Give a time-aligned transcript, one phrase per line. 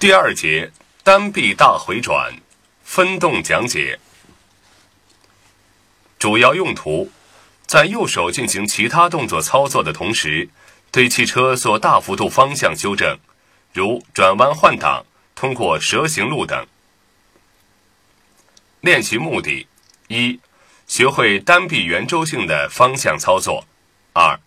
[0.00, 0.70] 第二节
[1.02, 2.32] 单臂大回转，
[2.84, 3.98] 分动讲解。
[6.20, 7.10] 主要用途，
[7.66, 10.48] 在右手进行其他动作操作的同时，
[10.92, 13.18] 对汽车做大幅度方向纠正，
[13.72, 15.04] 如转弯换挡、
[15.34, 16.64] 通过蛇形路等。
[18.82, 19.66] 练习目的：
[20.06, 20.38] 一、
[20.86, 23.64] 学会单臂圆周性的方向操作；
[24.12, 24.38] 二、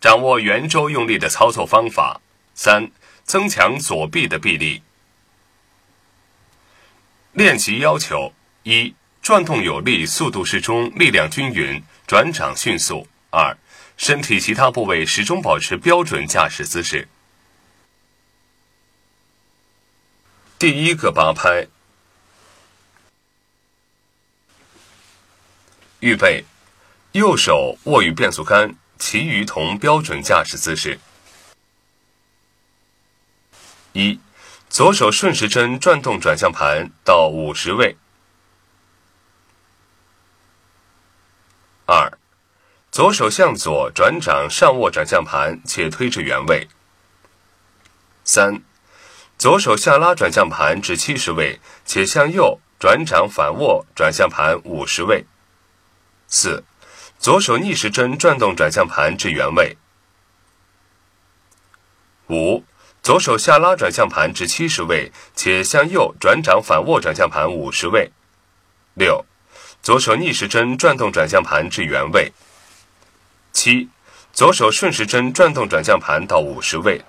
[0.00, 2.20] 掌握圆周用力的操作方法；
[2.56, 2.90] 三、
[3.22, 4.82] 增强左臂的臂力。
[7.38, 8.32] 练习要求：
[8.64, 8.92] 一、
[9.22, 13.56] 转动有力，速度适中，力量均匀，转掌迅速；二、
[13.96, 17.06] 身体其他部位始终保持标准驾驶姿势。
[20.58, 21.68] 第一个八拍，
[26.00, 26.44] 预备，
[27.12, 30.98] 右手握于变速杆，其余同标准驾驶姿势。
[33.92, 34.18] 一。
[34.68, 37.96] 左手顺时针转动转向盘到五十位。
[41.86, 42.18] 二，
[42.92, 46.68] 左手向左转掌上握转向盘，且推至原位。
[48.24, 48.62] 三，
[49.38, 55.24] 左手下拉转向盘至七十位，且向右转掌反握转向盘五十位。
[56.28, 56.62] 四，
[57.18, 59.78] 左手逆时针转动转向盘至原位。
[62.28, 62.62] 五。
[63.08, 68.10] 左手下拉转向盘至七十位，且向右转掌反握转向盘五十位。
[68.92, 69.24] 六，
[69.82, 72.30] 左手逆时针转动转向盘至原位。
[73.50, 73.88] 七，
[74.34, 77.00] 左手顺时针转动转向盘到五十位。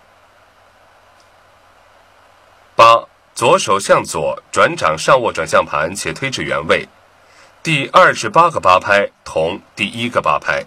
[2.77, 3.03] 八，
[3.35, 6.87] 左手向左转掌上握转向盘且推至原位。
[7.61, 10.65] 第二至八个八拍同第一个八拍。